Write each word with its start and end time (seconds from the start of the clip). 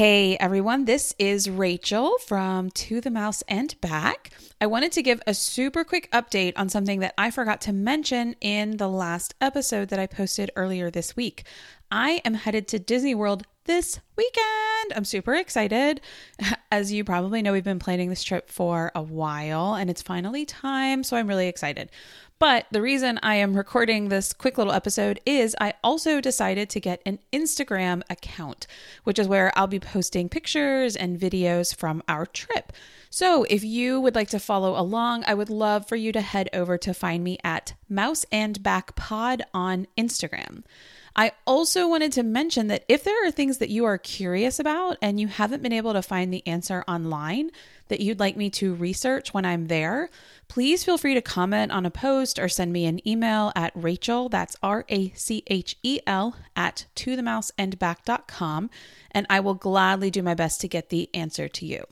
Hey 0.00 0.38
everyone, 0.38 0.86
this 0.86 1.14
is 1.18 1.50
Rachel 1.50 2.16
from 2.26 2.70
To 2.70 3.02
the 3.02 3.10
Mouse 3.10 3.42
and 3.46 3.78
Back. 3.82 4.30
I 4.58 4.66
wanted 4.66 4.92
to 4.92 5.02
give 5.02 5.20
a 5.26 5.34
super 5.34 5.84
quick 5.84 6.10
update 6.10 6.54
on 6.56 6.70
something 6.70 7.00
that 7.00 7.12
I 7.18 7.30
forgot 7.30 7.60
to 7.60 7.74
mention 7.74 8.34
in 8.40 8.78
the 8.78 8.88
last 8.88 9.34
episode 9.42 9.90
that 9.90 9.98
I 9.98 10.06
posted 10.06 10.52
earlier 10.56 10.90
this 10.90 11.16
week. 11.16 11.44
I 11.90 12.22
am 12.24 12.32
headed 12.32 12.66
to 12.68 12.78
Disney 12.78 13.14
World 13.14 13.42
this 13.66 14.00
weekend. 14.16 14.59
I'm 14.94 15.04
super 15.04 15.34
excited. 15.34 16.00
As 16.72 16.92
you 16.92 17.04
probably 17.04 17.42
know, 17.42 17.52
we've 17.52 17.64
been 17.64 17.78
planning 17.78 18.10
this 18.10 18.22
trip 18.22 18.50
for 18.50 18.92
a 18.94 19.02
while 19.02 19.74
and 19.74 19.90
it's 19.90 20.02
finally 20.02 20.44
time, 20.44 21.02
so 21.04 21.16
I'm 21.16 21.28
really 21.28 21.48
excited. 21.48 21.90
But 22.38 22.66
the 22.70 22.80
reason 22.80 23.18
I 23.22 23.34
am 23.34 23.54
recording 23.54 24.08
this 24.08 24.32
quick 24.32 24.56
little 24.56 24.72
episode 24.72 25.20
is 25.26 25.54
I 25.60 25.74
also 25.84 26.22
decided 26.22 26.70
to 26.70 26.80
get 26.80 27.02
an 27.04 27.18
Instagram 27.34 28.02
account, 28.08 28.66
which 29.04 29.18
is 29.18 29.28
where 29.28 29.52
I'll 29.56 29.66
be 29.66 29.78
posting 29.78 30.30
pictures 30.30 30.96
and 30.96 31.20
videos 31.20 31.76
from 31.76 32.02
our 32.08 32.24
trip. 32.24 32.72
So 33.12 33.42
if 33.50 33.64
you 33.64 34.00
would 34.00 34.14
like 34.14 34.28
to 34.30 34.38
follow 34.38 34.80
along, 34.80 35.24
I 35.26 35.34
would 35.34 35.50
love 35.50 35.88
for 35.88 35.96
you 35.96 36.12
to 36.12 36.20
head 36.20 36.48
over 36.52 36.78
to 36.78 36.94
find 36.94 37.24
me 37.24 37.38
at 37.42 37.74
Mouse 37.88 38.24
and 38.30 38.62
Back 38.62 38.94
Pod 38.94 39.42
on 39.52 39.88
Instagram. 39.98 40.62
I 41.16 41.32
also 41.44 41.88
wanted 41.88 42.12
to 42.12 42.22
mention 42.22 42.68
that 42.68 42.84
if 42.86 43.02
there 43.02 43.26
are 43.26 43.32
things 43.32 43.58
that 43.58 43.68
you 43.68 43.84
are 43.84 43.98
curious 43.98 44.60
about 44.60 44.96
and 45.02 45.18
you 45.18 45.26
haven't 45.26 45.60
been 45.60 45.72
able 45.72 45.92
to 45.92 46.02
find 46.02 46.32
the 46.32 46.46
answer 46.46 46.84
online 46.86 47.50
that 47.88 47.98
you'd 47.98 48.20
like 48.20 48.36
me 48.36 48.48
to 48.50 48.74
research 48.74 49.34
when 49.34 49.44
I'm 49.44 49.66
there, 49.66 50.08
please 50.46 50.84
feel 50.84 50.96
free 50.96 51.14
to 51.14 51.20
comment 51.20 51.72
on 51.72 51.84
a 51.84 51.90
post 51.90 52.38
or 52.38 52.48
send 52.48 52.72
me 52.72 52.86
an 52.86 53.06
email 53.06 53.50
at 53.56 53.72
Rachel, 53.74 54.28
that's 54.28 54.56
R 54.62 54.84
A 54.88 55.10
C 55.10 55.42
H 55.48 55.76
E 55.82 55.98
L, 56.06 56.36
at 56.54 56.86
to 56.94 57.16
the 57.16 57.24
mouse 57.24 57.50
and 57.58 57.76
back.com, 57.76 58.70
and 59.10 59.26
I 59.28 59.40
will 59.40 59.54
gladly 59.54 60.12
do 60.12 60.22
my 60.22 60.34
best 60.34 60.60
to 60.60 60.68
get 60.68 60.90
the 60.90 61.12
answer 61.12 61.48
to 61.48 61.66
you. 61.66 61.84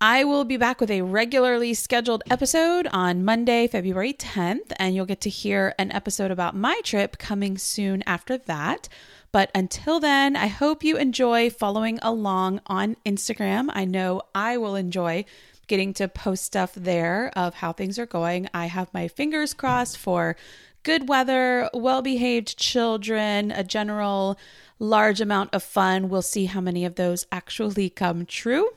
I 0.00 0.24
will 0.24 0.44
be 0.44 0.56
back 0.56 0.80
with 0.80 0.90
a 0.90 1.02
regularly 1.02 1.72
scheduled 1.72 2.24
episode 2.28 2.88
on 2.88 3.24
Monday, 3.24 3.68
February 3.68 4.12
10th, 4.12 4.72
and 4.76 4.94
you'll 4.94 5.06
get 5.06 5.20
to 5.22 5.30
hear 5.30 5.74
an 5.78 5.92
episode 5.92 6.30
about 6.30 6.56
my 6.56 6.80
trip 6.84 7.16
coming 7.16 7.56
soon 7.56 8.02
after 8.04 8.36
that. 8.36 8.88
But 9.30 9.50
until 9.54 10.00
then, 10.00 10.36
I 10.36 10.48
hope 10.48 10.84
you 10.84 10.96
enjoy 10.96 11.48
following 11.48 11.98
along 12.02 12.60
on 12.66 12.96
Instagram. 13.06 13.70
I 13.72 13.84
know 13.84 14.22
I 14.34 14.56
will 14.56 14.74
enjoy 14.74 15.24
getting 15.68 15.94
to 15.94 16.08
post 16.08 16.44
stuff 16.44 16.74
there 16.74 17.30
of 17.36 17.54
how 17.54 17.72
things 17.72 17.98
are 17.98 18.06
going. 18.06 18.48
I 18.52 18.66
have 18.66 18.92
my 18.92 19.08
fingers 19.08 19.54
crossed 19.54 19.96
for 19.96 20.36
good 20.82 21.08
weather, 21.08 21.70
well 21.72 22.02
behaved 22.02 22.58
children, 22.58 23.52
a 23.52 23.64
general 23.64 24.38
large 24.78 25.20
amount 25.20 25.54
of 25.54 25.62
fun. 25.62 26.08
We'll 26.08 26.20
see 26.20 26.46
how 26.46 26.60
many 26.60 26.84
of 26.84 26.96
those 26.96 27.26
actually 27.32 27.90
come 27.90 28.26
true. 28.26 28.70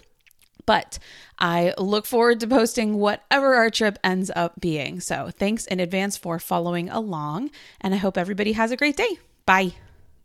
But 0.68 1.00
I 1.40 1.73
look 1.80 2.06
forward 2.06 2.40
to 2.42 2.48
posting 2.48 3.00
whatever 3.00 3.56
our 3.56 3.72
trip 3.72 3.98
ends 4.04 4.30
up 4.36 4.62
being. 4.62 5.00
So 5.00 5.32
thanks 5.36 5.66
in 5.66 5.80
advance 5.80 6.16
for 6.16 6.38
following 6.38 6.90
along, 6.90 7.50
and 7.82 7.96
I 7.96 7.98
hope 7.98 8.18
everybody 8.18 8.52
has 8.52 8.70
a 8.70 8.78
great 8.78 8.98
day. 8.98 9.18
Bye. 9.48 9.73